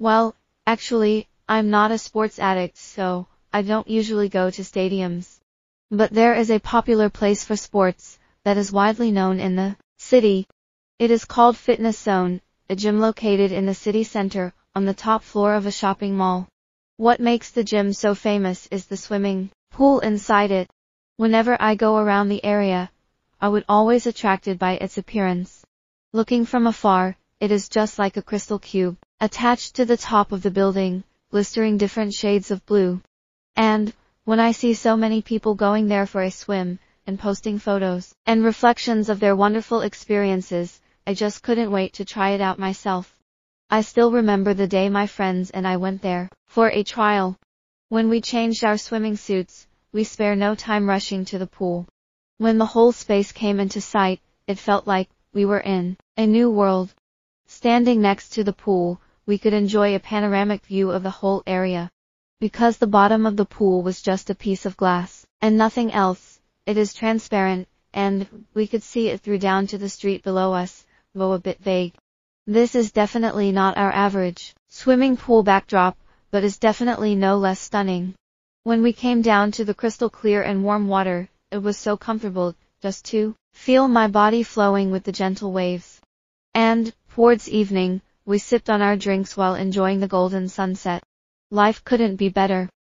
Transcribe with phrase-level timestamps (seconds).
[0.00, 5.40] Well, actually, I'm not a sports addict, so I don't usually go to stadiums.
[5.90, 10.46] But there is a popular place for sports that is widely known in the city.
[11.00, 12.40] It is called Fitness Zone,
[12.70, 16.46] a gym located in the city center on the top floor of a shopping mall.
[16.96, 20.70] What makes the gym so famous is the swimming pool inside it.
[21.16, 22.90] Whenever I go around the area,
[23.40, 25.64] I would always attracted by its appearance.
[26.12, 30.42] Looking from afar, it is just like a crystal cube, attached to the top of
[30.42, 33.00] the building, glistering different shades of blue.
[33.56, 33.92] And,
[34.24, 38.44] when I see so many people going there for a swim, and posting photos, and
[38.44, 43.16] reflections of their wonderful experiences, I just couldn't wait to try it out myself.
[43.70, 47.36] I still remember the day my friends and I went there, for a trial.
[47.88, 51.88] When we changed our swimming suits, we spare no time rushing to the pool.
[52.36, 56.50] When the whole space came into sight, it felt like we were in a new
[56.50, 56.94] world.
[57.46, 61.90] Standing next to the pool, we could enjoy a panoramic view of the whole area.
[62.40, 66.40] Because the bottom of the pool was just a piece of glass, and nothing else,
[66.64, 70.86] it is transparent, and we could see it through down to the street below us,
[71.14, 71.92] though a bit vague.
[72.46, 75.98] This is definitely not our average swimming pool backdrop,
[76.30, 78.14] but is definitely no less stunning.
[78.62, 82.54] When we came down to the crystal clear and warm water, it was so comfortable,
[82.80, 86.00] just to feel my body flowing with the gentle waves.
[86.54, 91.02] And, towards evening, we sipped on our drinks while enjoying the golden sunset.
[91.50, 92.68] Life couldn't be better.